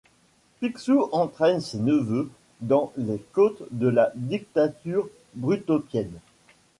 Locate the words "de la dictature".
3.69-5.07